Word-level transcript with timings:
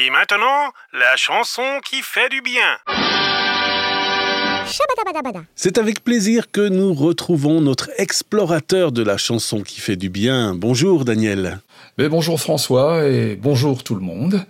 Et 0.00 0.10
maintenant, 0.10 0.70
la 0.92 1.16
chanson 1.16 1.80
qui 1.84 2.02
fait 2.02 2.28
du 2.28 2.40
bien. 2.40 2.60
C'est 5.56 5.76
avec 5.76 6.04
plaisir 6.04 6.52
que 6.52 6.68
nous 6.68 6.94
retrouvons 6.94 7.60
notre 7.60 7.90
explorateur 7.98 8.92
de 8.92 9.02
la 9.02 9.16
chanson 9.16 9.62
qui 9.62 9.80
fait 9.80 9.96
du 9.96 10.08
bien. 10.08 10.54
Bonjour 10.54 11.04
Daniel. 11.04 11.58
Mais 11.96 12.08
bonjour 12.08 12.40
François 12.40 13.06
et 13.06 13.34
bonjour 13.34 13.82
tout 13.82 13.96
le 13.96 14.00
monde. 14.00 14.44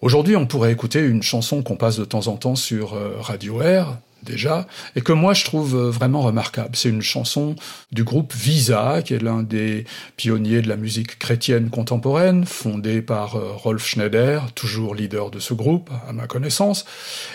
Aujourd'hui, 0.00 0.34
on 0.34 0.46
pourrait 0.46 0.72
écouter 0.72 1.00
une 1.00 1.22
chanson 1.22 1.62
qu'on 1.62 1.76
passe 1.76 1.96
de 1.96 2.04
temps 2.04 2.26
en 2.26 2.36
temps 2.36 2.56
sur 2.56 2.94
euh, 2.94 3.18
Radio 3.20 3.62
Air, 3.62 3.98
déjà, 4.22 4.66
et 4.96 5.00
que 5.00 5.12
moi 5.12 5.34
je 5.34 5.44
trouve 5.44 5.76
euh, 5.76 5.90
vraiment 5.90 6.22
remarquable. 6.22 6.70
C'est 6.74 6.88
une 6.88 7.02
chanson 7.02 7.56
du 7.92 8.04
groupe 8.04 8.34
Visa, 8.34 9.02
qui 9.02 9.14
est 9.14 9.22
l'un 9.22 9.42
des 9.42 9.84
pionniers 10.16 10.62
de 10.62 10.68
la 10.68 10.76
musique 10.76 11.18
chrétienne 11.18 11.70
contemporaine, 11.70 12.44
fondé 12.44 13.02
par 13.02 13.36
euh, 13.36 13.52
Rolf 13.52 13.86
Schneider, 13.86 14.52
toujours 14.54 14.94
leader 14.94 15.30
de 15.30 15.38
ce 15.38 15.54
groupe, 15.54 15.90
à 16.08 16.12
ma 16.12 16.26
connaissance. 16.26 16.84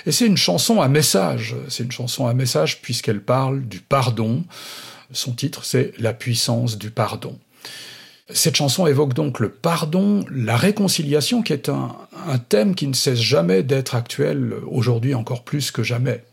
Et 0.05 0.12
c'est 0.12 0.27
une 0.27 0.38
chanson 0.38 0.82
à 0.82 0.88
message. 0.88 1.55
C'est 1.70 1.84
une 1.84 1.91
chanson 1.91 2.27
à 2.27 2.34
message 2.34 2.82
puisqu'elle 2.82 3.22
parle 3.22 3.62
du 3.62 3.80
pardon. 3.80 4.44
Son 5.12 5.34
titre, 5.34 5.63
c'est 5.63 5.94
La 6.00 6.13
puissance 6.13 6.77
du 6.77 6.90
pardon. 6.90 7.38
Cette 8.30 8.55
chanson 8.55 8.88
évoque 8.88 9.13
donc 9.13 9.40
le 9.40 9.50
pardon, 9.50 10.26
la 10.32 10.55
réconciliation, 10.55 11.44
qui 11.44 11.54
est 11.54 11.70
un, 11.70 11.96
un 12.27 12.38
thème 12.38 12.74
qui 12.74 12.88
ne 12.88 12.94
cesse 12.94 13.20
jamais 13.20 13.63
d'être 13.63 13.96
actuel 13.96 14.54
aujourd'hui 14.66 15.13
encore 15.13 15.44
plus 15.44 15.72
que 15.72 15.84
jamais. 15.84 16.24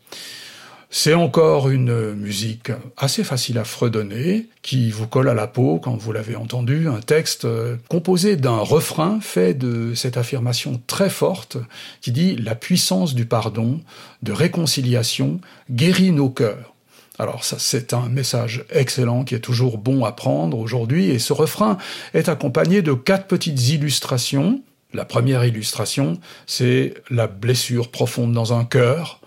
C'est 0.93 1.15
encore 1.15 1.71
une 1.71 2.15
musique 2.15 2.73
assez 2.97 3.23
facile 3.23 3.59
à 3.59 3.65
fredonner, 3.65 4.49
qui 4.61 4.91
vous 4.91 5.07
colle 5.07 5.29
à 5.29 5.35
la 5.35 5.47
peau 5.47 5.79
quand 5.79 5.95
vous 5.95 6.11
l'avez 6.11 6.35
entendu, 6.35 6.89
un 6.89 6.99
texte 6.99 7.45
euh, 7.45 7.77
composé 7.89 8.35
d'un 8.35 8.59
refrain 8.59 9.21
fait 9.21 9.55
de 9.55 9.95
cette 9.95 10.16
affirmation 10.16 10.83
très 10.89 11.09
forte 11.09 11.59
qui 12.01 12.11
dit 12.11 12.35
La 12.35 12.57
puissance 12.57 13.15
du 13.15 13.25
pardon, 13.25 13.80
de 14.24 14.33
réconciliation, 14.33 15.41
guérit 15.71 16.11
nos 16.11 16.29
cœurs. 16.29 16.74
Alors 17.21 17.45
ça, 17.45 17.57
c'est 17.61 17.95
un 17.95 18.09
message 18.09 18.65
excellent 18.71 19.23
qui 19.23 19.37
est 19.37 19.41
toujours 19.41 19.79
bon 19.79 20.05
à 20.05 20.11
prendre 20.11 20.59
aujourd'hui, 20.59 21.11
et 21.11 21.21
ce 21.21 21.33
refrain 21.33 21.79
est 22.15 22.29
accompagné 22.29 22.83
de 22.83 22.95
quatre 22.95 23.29
petites 23.29 23.68
illustrations. 23.68 24.61
La 24.93 25.05
première 25.05 25.45
illustration, 25.45 26.18
c'est 26.46 26.95
la 27.11 27.29
blessure 27.29 27.93
profonde 27.93 28.33
dans 28.33 28.59
un 28.59 28.65
cœur, 28.65 29.20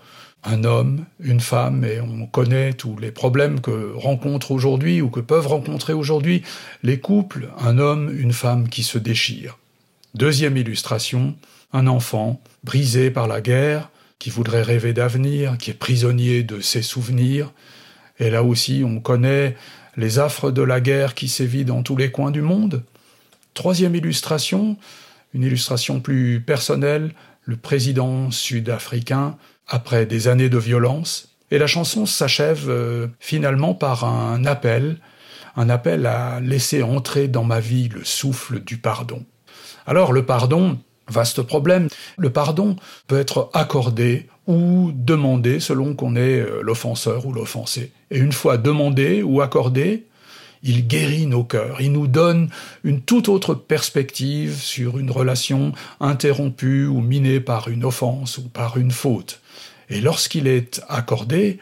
un 0.44 0.64
homme, 0.64 1.06
une 1.20 1.40
femme, 1.40 1.84
et 1.84 2.00
on 2.00 2.26
connaît 2.26 2.74
tous 2.74 2.98
les 2.98 3.10
problèmes 3.10 3.60
que 3.60 3.92
rencontrent 3.94 4.50
aujourd'hui 4.50 5.00
ou 5.00 5.08
que 5.08 5.20
peuvent 5.20 5.46
rencontrer 5.46 5.92
aujourd'hui 5.92 6.42
les 6.82 7.00
couples, 7.00 7.48
un 7.58 7.78
homme, 7.78 8.14
une 8.16 8.32
femme 8.32 8.68
qui 8.68 8.82
se 8.82 8.98
déchirent. 8.98 9.58
Deuxième 10.14 10.56
illustration, 10.56 11.34
un 11.72 11.86
enfant 11.86 12.40
brisé 12.62 13.10
par 13.10 13.26
la 13.26 13.40
guerre, 13.40 13.90
qui 14.18 14.30
voudrait 14.30 14.62
rêver 14.62 14.92
d'avenir, 14.92 15.58
qui 15.58 15.70
est 15.70 15.74
prisonnier 15.74 16.42
de 16.42 16.60
ses 16.60 16.82
souvenirs. 16.82 17.52
Et 18.18 18.30
là 18.30 18.42
aussi, 18.42 18.82
on 18.86 19.00
connaît 19.00 19.56
les 19.96 20.18
affres 20.18 20.50
de 20.50 20.62
la 20.62 20.80
guerre 20.80 21.14
qui 21.14 21.28
sévit 21.28 21.64
dans 21.64 21.82
tous 21.82 21.96
les 21.96 22.10
coins 22.10 22.30
du 22.30 22.42
monde. 22.42 22.84
Troisième 23.54 23.94
illustration, 23.94 24.76
une 25.34 25.42
illustration 25.42 26.00
plus 26.00 26.40
personnelle, 26.40 27.12
le 27.44 27.56
président 27.56 28.30
sud-africain 28.30 29.36
après 29.66 30.06
des 30.06 30.28
années 30.28 30.48
de 30.48 30.58
violence, 30.58 31.34
et 31.50 31.58
la 31.58 31.66
chanson 31.66 32.06
s'achève 32.06 32.68
euh, 32.68 33.06
finalement 33.20 33.74
par 33.74 34.04
un 34.04 34.44
appel, 34.44 34.98
un 35.56 35.68
appel 35.68 36.06
à 36.06 36.40
laisser 36.40 36.82
entrer 36.82 37.28
dans 37.28 37.44
ma 37.44 37.60
vie 37.60 37.88
le 37.88 38.04
souffle 38.04 38.60
du 38.60 38.76
pardon. 38.76 39.24
Alors 39.86 40.12
le 40.12 40.24
pardon, 40.24 40.78
vaste 41.08 41.42
problème, 41.42 41.88
le 42.16 42.30
pardon 42.30 42.76
peut 43.06 43.18
être 43.18 43.50
accordé 43.52 44.26
ou 44.46 44.90
demandé 44.94 45.60
selon 45.60 45.94
qu'on 45.94 46.16
est 46.16 46.40
euh, 46.40 46.60
l'offenseur 46.62 47.26
ou 47.26 47.32
l'offensé. 47.32 47.92
Et 48.10 48.18
une 48.18 48.32
fois 48.32 48.58
demandé 48.58 49.22
ou 49.22 49.40
accordé, 49.40 50.06
il 50.64 50.88
guérit 50.88 51.26
nos 51.26 51.44
cœurs, 51.44 51.80
il 51.80 51.92
nous 51.92 52.08
donne 52.08 52.48
une 52.82 53.02
toute 53.02 53.28
autre 53.28 53.54
perspective 53.54 54.56
sur 54.60 54.98
une 54.98 55.10
relation 55.10 55.72
interrompue 56.00 56.86
ou 56.86 57.00
minée 57.00 57.38
par 57.38 57.68
une 57.68 57.84
offense 57.84 58.38
ou 58.38 58.48
par 58.48 58.78
une 58.78 58.90
faute. 58.90 59.40
Et 59.90 60.00
lorsqu'il 60.00 60.46
est 60.46 60.82
accordé 60.88 61.58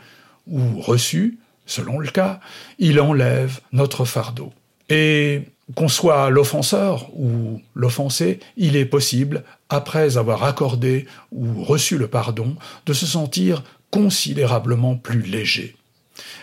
ou 0.46 0.80
reçu, 0.80 1.38
selon 1.66 1.98
le 1.98 2.08
cas, 2.08 2.40
il 2.78 3.00
enlève 3.00 3.60
notre 3.72 4.04
fardeau. 4.04 4.52
Et 4.88 5.42
qu'on 5.74 5.88
soit 5.88 6.30
l'offenseur 6.30 7.10
ou 7.16 7.60
l'offensé, 7.74 8.40
il 8.56 8.76
est 8.76 8.84
possible, 8.84 9.42
après 9.68 10.16
avoir 10.16 10.44
accordé 10.44 11.06
ou 11.32 11.64
reçu 11.64 11.98
le 11.98 12.06
pardon, 12.06 12.56
de 12.86 12.92
se 12.92 13.06
sentir 13.06 13.64
considérablement 13.90 14.96
plus 14.96 15.22
léger. 15.22 15.76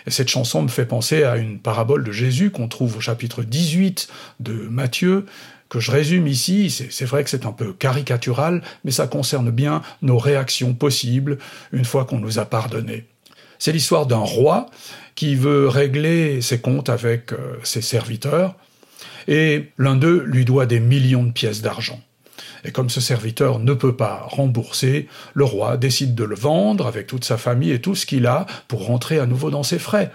Et 0.07 0.11
cette 0.11 0.29
chanson 0.29 0.61
me 0.61 0.67
fait 0.67 0.85
penser 0.85 1.23
à 1.23 1.37
une 1.37 1.59
parabole 1.59 2.03
de 2.03 2.11
Jésus 2.11 2.51
qu'on 2.51 2.67
trouve 2.67 2.97
au 2.97 2.99
chapitre 3.01 3.43
18 3.43 4.09
de 4.39 4.53
Matthieu, 4.53 5.25
que 5.69 5.79
je 5.79 5.91
résume 5.91 6.27
ici, 6.27 6.69
c'est 6.71 7.05
vrai 7.05 7.23
que 7.23 7.29
c'est 7.29 7.45
un 7.45 7.51
peu 7.51 7.73
caricatural, 7.73 8.63
mais 8.83 8.91
ça 8.91 9.05
concerne 9.05 9.51
bien 9.51 9.83
nos 10.01 10.17
réactions 10.17 10.73
possibles 10.73 11.37
une 11.71 11.85
fois 11.85 12.05
qu'on 12.05 12.17
nous 12.17 12.39
a 12.39 12.45
pardonné. 12.45 13.05
C'est 13.59 13.71
l'histoire 13.71 14.07
d'un 14.07 14.17
roi 14.17 14.65
qui 15.13 15.35
veut 15.35 15.67
régler 15.67 16.41
ses 16.41 16.59
comptes 16.59 16.89
avec 16.89 17.33
euh, 17.33 17.57
ses 17.63 17.81
serviteurs, 17.81 18.55
et 19.27 19.69
l'un 19.77 19.95
d'eux 19.95 20.23
lui 20.25 20.45
doit 20.45 20.65
des 20.65 20.79
millions 20.79 21.23
de 21.23 21.31
pièces 21.31 21.61
d'argent. 21.61 22.01
Et 22.63 22.71
comme 22.71 22.89
ce 22.89 23.01
serviteur 23.01 23.59
ne 23.59 23.73
peut 23.73 23.95
pas 23.95 24.25
rembourser, 24.27 25.07
le 25.33 25.43
roi 25.45 25.77
décide 25.77 26.15
de 26.15 26.23
le 26.23 26.35
vendre 26.35 26.87
avec 26.87 27.07
toute 27.07 27.25
sa 27.25 27.37
famille 27.37 27.71
et 27.71 27.81
tout 27.81 27.95
ce 27.95 28.05
qu'il 28.05 28.27
a 28.27 28.45
pour 28.67 28.85
rentrer 28.85 29.19
à 29.19 29.25
nouveau 29.25 29.49
dans 29.49 29.63
ses 29.63 29.79
frais. 29.79 30.11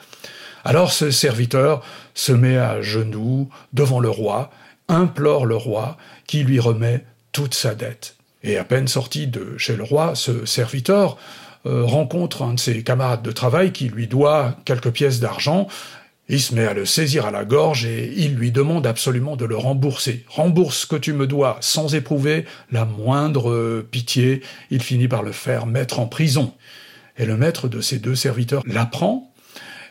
Alors 0.65 0.93
ce 0.93 1.11
serviteur 1.11 1.85
se 2.15 2.33
met 2.33 2.57
à 2.57 2.81
genoux 2.81 3.49
devant 3.73 4.01
le 4.01 4.09
roi 4.09 4.51
implore 4.89 5.47
le 5.47 5.57
roi 5.57 5.97
qui 6.27 6.43
lui 6.43 6.61
remet 6.61 7.05
toute 7.33 7.55
sa 7.55 7.75
dette. 7.75 8.17
Et 8.43 8.59
à 8.59 8.65
peine 8.65 8.89
sorti 8.89 9.27
de 9.27 9.57
chez 9.57 9.77
le 9.77 9.83
roi, 9.83 10.15
ce 10.15 10.45
serviteur 10.45 11.17
euh, 11.67 11.85
rencontre 11.85 12.43
un 12.43 12.55
de 12.55 12.61
ses 12.61 12.83
camarades 12.83 13.23
de 13.23 13.33
travail 13.33 13.73
qui 13.73 13.89
lui 13.89 14.07
doit 14.07 14.57
quelques 14.67 14.91
pièces 14.91 15.21
d'argent. 15.21 15.67
Il 16.29 16.41
se 16.41 16.55
met 16.55 16.67
à 16.67 16.73
le 16.73 16.87
saisir 16.87 17.27
à 17.27 17.31
la 17.31 17.45
gorge 17.45 17.85
et 17.85 18.13
il 18.17 18.35
lui 18.35 18.51
demande 18.51 18.87
absolument 18.87 19.37
de 19.37 19.45
le 19.45 19.57
rembourser. 19.57 20.25
Rembourse 20.29 20.79
ce 20.79 20.87
que 20.87 20.97
tu 20.97 21.13
me 21.13 21.27
dois 21.27 21.59
sans 21.61 21.95
éprouver 21.95 22.47
la 22.73 22.87
moindre 22.87 23.85
pitié. 23.91 24.41
Il 24.71 24.83
finit 24.83 25.09
par 25.09 25.23
le 25.23 25.33
faire 25.33 25.67
mettre 25.67 26.01
en 26.01 26.07
prison. 26.07 26.55
Et 27.19 27.27
le 27.27 27.37
maître 27.37 27.69
de 27.69 27.81
ces 27.81 27.99
deux 27.99 28.15
serviteurs 28.15 28.63
l'apprend 28.67 29.31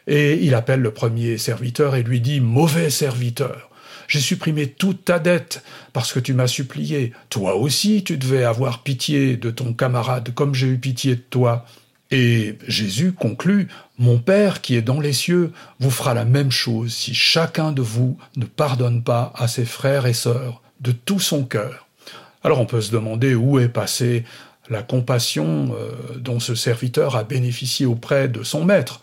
et 0.08 0.40
il 0.44 0.56
appelle 0.56 0.82
le 0.82 0.92
premier 0.92 1.38
serviteur 1.38 1.96
et 1.96 2.04
lui 2.04 2.20
dit 2.20 2.40
Mauvais 2.40 2.90
serviteur, 2.90 3.70
j'ai 4.08 4.20
supprimé 4.20 4.68
toute 4.68 5.06
ta 5.06 5.20
dette 5.20 5.64
parce 5.94 6.12
que 6.12 6.20
tu 6.20 6.34
m'as 6.34 6.48
supplié. 6.48 7.14
Toi 7.30 7.56
aussi, 7.56 8.04
tu 8.04 8.18
devais 8.18 8.44
avoir 8.44 8.84
pitié 8.84 9.38
de 9.38 9.50
ton 9.50 9.74
camarade 9.74 10.34
comme 10.34 10.56
j'ai 10.56 10.68
eu 10.68 10.78
pitié 10.78 11.16
de 11.16 11.22
toi. 11.22 11.66
Et 12.16 12.60
Jésus 12.68 13.12
conclut, 13.12 13.70
Mon 13.98 14.20
Père 14.20 14.62
qui 14.62 14.76
est 14.76 14.84
dans 14.84 15.00
les 15.00 15.14
cieux 15.14 15.52
vous 15.80 15.90
fera 15.90 16.14
la 16.14 16.26
même 16.26 16.52
chose 16.52 16.94
si 16.94 17.16
chacun 17.16 17.72
de 17.72 17.82
vous 17.82 18.20
ne 18.36 18.46
pardonne 18.46 19.02
pas 19.02 19.34
à 19.36 19.48
ses 19.48 19.66
frères 19.66 20.06
et 20.06 20.14
sœurs 20.14 20.62
de 20.80 20.92
tout 20.92 21.20
son 21.20 21.44
cœur. 21.44 21.88
Alors 22.44 22.60
on 22.60 22.68
peut 22.68 22.82
se 22.82 22.92
demander 22.92 23.34
où 23.34 23.58
est 23.58 23.68
passée 23.68 24.26
la 24.70 24.84
compassion 24.84 25.76
euh, 25.76 25.90
dont 26.20 26.40
ce 26.40 26.54
serviteur 26.54 27.16
a 27.16 27.24
bénéficié 27.24 27.88
auprès 27.88 28.28
de 28.28 28.44
son 28.44 28.64
maître. 28.64 29.02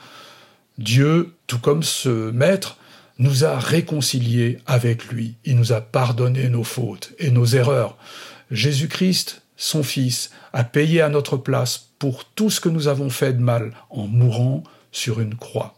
Dieu, 0.79 1.35
tout 1.49 1.59
comme 1.59 1.83
ce 1.83 2.31
maître, 2.31 2.77
nous 3.19 3.45
a 3.45 3.59
réconciliés 3.59 4.61
avec 4.67 5.07
lui, 5.07 5.35
il 5.45 5.57
nous 5.57 5.73
a 5.73 5.81
pardonné 5.81 6.49
nos 6.49 6.65
fautes 6.65 7.13
et 7.19 7.33
nos 7.33 7.45
erreurs. 7.45 7.99
Jésus-Christ, 8.53 9.40
son 9.61 9.83
Fils, 9.83 10.31
a 10.55 10.65
payé 10.65 11.03
à 11.03 11.11
notre 11.11 11.37
place 11.37 11.91
pour 11.99 12.25
tout 12.25 12.49
ce 12.49 12.61
que 12.61 12.71
nous 12.71 12.89
avons 12.89 13.11
fait 13.11 13.35
de 13.35 13.43
mal 13.43 13.73
en 13.91 14.07
mourant 14.07 14.65
sur 14.91 15.21
une 15.21 15.35
croix. 15.37 15.75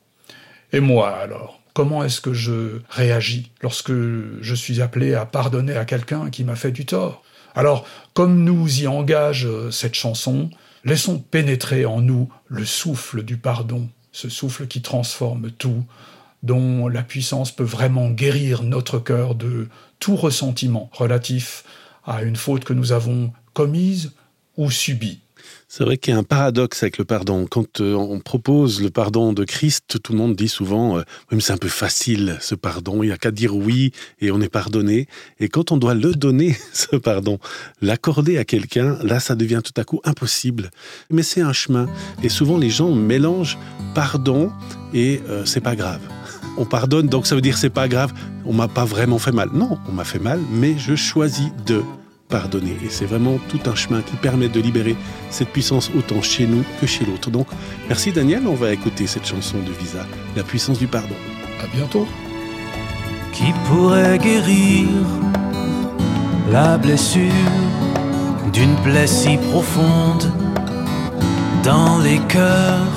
Et 0.73 0.79
moi 0.79 1.11
alors, 1.17 1.61
comment 1.75 2.05
est-ce 2.05 2.20
que 2.20 2.32
je 2.32 2.81
réagis 2.88 3.50
lorsque 3.61 3.93
je 3.93 4.55
suis 4.55 4.81
appelé 4.81 5.14
à 5.14 5.26
pardonner 5.26 5.76
à 5.76 5.84
quelqu'un 5.84 6.31
qui 6.31 6.44
m'a 6.44 6.55
fait 6.55 6.70
du 6.70 6.87
tort? 6.87 7.25
Alors, 7.56 7.84
comme 8.14 8.44
nous 8.44 8.82
y 8.82 8.87
engage 8.87 9.49
cette 9.70 9.94
chanson, 9.94 10.49
laissons 10.84 11.19
pénétrer 11.19 11.84
en 11.84 12.00
nous 12.00 12.32
le 12.46 12.64
souffle 12.64 13.25
du 13.25 13.37
pardon, 13.37 13.88
ce 14.12 14.29
souffle 14.29 14.69
qui 14.69 14.81
transforme 14.81 15.50
tout, 15.50 15.84
dont 16.44 16.87
la 16.87 17.02
puissance 17.02 17.50
peut 17.50 17.64
vraiment 17.64 18.11
guérir 18.11 18.62
notre 18.62 19.00
cœur 19.00 19.34
de 19.34 19.69
tout 19.99 20.14
ressentiment 20.14 20.88
relatif 20.93 21.64
à 22.04 22.22
une 22.22 22.37
faute 22.37 22.64
que 22.64 22.72
nous 22.72 22.93
avons 22.93 23.32
commise 23.54 24.12
ou 24.56 24.70
subie. 24.70 25.20
C'est 25.75 25.84
vrai 25.84 25.96
qu'il 25.96 26.12
y 26.12 26.14
a 26.16 26.20
un 26.20 26.22
paradoxe 26.22 26.82
avec 26.82 26.99
le 26.99 27.06
pardon. 27.06 27.46
Quand 27.50 27.81
euh, 27.81 27.94
on 27.94 28.20
propose 28.20 28.82
le 28.82 28.90
pardon 28.90 29.32
de 29.32 29.43
Christ, 29.44 30.02
tout 30.02 30.12
le 30.12 30.19
monde 30.19 30.37
dit 30.37 30.49
souvent, 30.49 30.99
euh, 30.99 31.02
c'est 31.40 31.52
un 31.52 31.56
peu 31.56 31.69
facile 31.69 32.37
ce 32.43 32.54
pardon, 32.54 33.02
il 33.02 33.06
n'y 33.06 33.12
a 33.12 33.16
qu'à 33.16 33.31
dire 33.31 33.56
oui 33.56 33.93
et 34.20 34.31
on 34.31 34.43
est 34.43 34.50
pardonné. 34.50 35.08
Et 35.40 35.49
quand 35.49 35.72
on 35.72 35.78
doit 35.78 35.94
le 35.94 36.12
donner, 36.12 36.54
ce 36.75 36.96
pardon, 36.96 37.38
l'accorder 37.81 38.37
à 38.37 38.44
quelqu'un, 38.44 38.98
là 39.02 39.19
ça 39.19 39.34
devient 39.34 39.62
tout 39.64 39.78
à 39.81 39.84
coup 39.84 40.02
impossible. 40.05 40.70
Mais 41.08 41.22
c'est 41.22 41.40
un 41.40 41.55
chemin. 41.55 41.87
Et 42.22 42.28
souvent 42.28 42.58
les 42.58 42.69
gens 42.69 42.93
mélangent 42.93 43.58
pardon 43.94 44.52
et 44.93 45.22
euh, 45.28 45.46
c'est 45.46 45.62
pas 45.62 45.75
grave. 45.75 46.02
On 46.56 46.64
pardonne, 46.64 47.06
donc 47.06 47.26
ça 47.26 47.34
veut 47.34 47.40
dire 47.40 47.56
c'est 47.56 47.70
pas 47.70 47.88
grave, 47.88 48.12
on 48.44 48.52
m'a 48.52 48.69
pas 48.69 48.84
vraiment 48.84 49.19
fait 49.19 49.32
mal. 49.32 49.49
Non, 49.52 49.78
on 49.88 49.93
m'a 49.93 50.04
fait 50.04 50.19
mal, 50.19 50.40
mais 50.50 50.76
je 50.78 50.94
choisis 50.94 51.50
de 51.66 51.82
pardonner. 52.28 52.76
Et 52.84 52.88
c'est 52.88 53.04
vraiment 53.04 53.38
tout 53.49 53.60
un 53.66 53.75
chemin 53.75 54.00
qui 54.00 54.16
permet 54.16 54.49
de 54.49 54.60
libérer 54.60 54.96
cette 55.31 55.49
puissance 55.49 55.90
autant 55.96 56.22
chez 56.22 56.46
nous 56.46 56.64
que 56.81 56.87
chez 56.87 57.04
l'autre. 57.04 57.31
Donc, 57.31 57.46
merci 57.88 58.10
Daniel. 58.12 58.46
On 58.46 58.54
va 58.54 58.72
écouter 58.72 59.06
cette 59.06 59.26
chanson 59.26 59.58
de 59.58 59.72
Visa, 59.72 60.06
La 60.37 60.43
puissance 60.43 60.78
du 60.78 60.87
pardon. 60.87 61.14
À 61.62 61.66
bientôt. 61.76 62.06
Qui 63.32 63.52
pourrait 63.66 64.19
guérir 64.19 64.88
la 66.50 66.76
blessure 66.76 67.32
d'une 68.52 68.75
plaie 68.76 69.06
si 69.06 69.37
profonde 69.37 70.31
dans 71.62 71.98
les 71.98 72.19
cœurs 72.28 72.93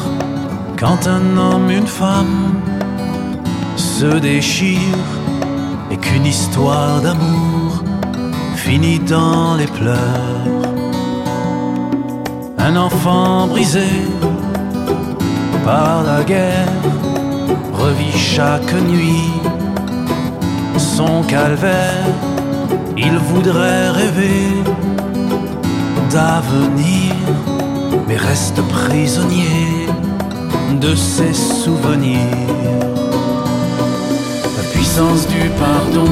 quand 0.77 1.07
un 1.07 1.37
homme, 1.37 1.69
une 1.69 1.87
femme 1.87 2.59
se 3.75 4.19
déchire 4.19 4.79
et 5.91 5.97
qu'une 5.97 6.25
histoire 6.25 7.01
d'amour 7.01 7.83
finit 8.55 8.99
dans 8.99 9.55
les 9.55 9.67
pleurs. 9.67 10.47
Un 12.57 12.75
enfant 12.75 13.47
brisé 13.47 13.87
par 15.63 16.03
la 16.03 16.23
guerre 16.23 16.67
revit 17.73 18.17
chaque 18.17 18.73
nuit 18.73 19.31
son 20.79 21.23
calvaire. 21.23 22.05
Il 22.97 23.17
voudrait 23.17 23.89
rêver 23.89 24.47
d'avenir, 26.11 27.13
mais 28.07 28.17
reste 28.17 28.61
prisonnier 28.61 29.87
de 30.79 30.95
ses 30.95 31.33
souvenirs. 31.33 32.74
La 34.95 35.01
puissance 35.01 35.27
du 35.27 35.49
pardon 35.59 36.05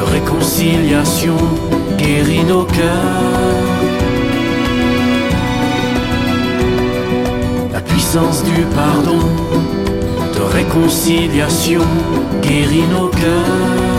réconciliation 0.00 1.36
guérit 1.98 2.44
nos 2.44 2.64
cœurs. 2.64 2.84
La 7.72 7.80
puissance 7.80 8.44
du 8.44 8.62
pardon, 8.72 9.18
de 10.32 10.42
réconciliation 10.54 11.82
guérit 12.40 12.86
nos 12.92 13.08
cœurs. 13.08 13.95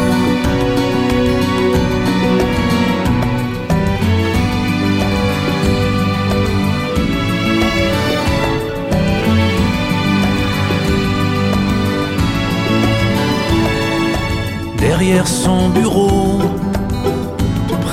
Derrière 14.99 15.27
son 15.27 15.69
bureau, 15.69 16.39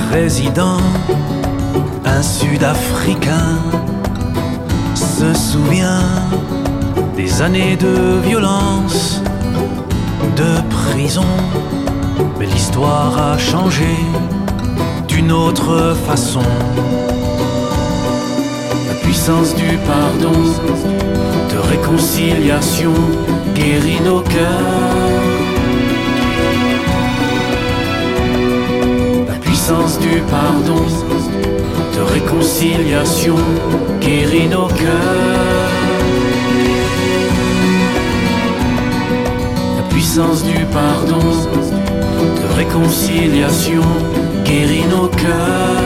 président, 0.09 0.79
un 2.03 2.23
Sud-Africain 2.23 3.59
se 4.95 5.31
souvient 5.35 6.01
des 7.15 7.43
années 7.43 7.75
de 7.75 8.19
violence, 8.27 9.21
de 10.35 10.51
prison. 10.77 11.29
Mais 12.39 12.47
l'histoire 12.47 13.33
a 13.33 13.37
changé 13.37 13.93
d'une 15.07 15.31
autre 15.31 15.95
façon. 16.07 16.47
La 18.87 18.95
puissance 18.95 19.53
du 19.53 19.77
pardon, 19.85 20.41
de 21.53 21.57
réconciliation 21.69 22.93
guérit 23.53 24.01
nos 24.03 24.21
cœurs. 24.21 25.04
Du 29.99 30.21
pardon, 30.29 30.83
de 31.95 32.01
réconciliation, 32.13 33.35
guérit 34.01 34.47
nos 34.47 34.67
cœurs. 34.67 35.71
La 39.77 39.83
puissance 39.89 40.43
du 40.43 40.65
pardon, 40.73 41.19
de 42.41 42.55
réconciliation, 42.55 43.83
guérit 44.43 44.85
nos 44.89 45.07
cœurs. 45.07 45.81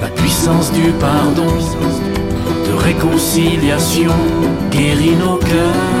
La 0.00 0.08
puissance 0.08 0.72
du 0.72 0.90
pardon, 1.00 1.54
de 2.66 2.72
réconciliation, 2.82 4.12
guérit 4.70 5.16
nos 5.16 5.36
cœurs. 5.36 6.00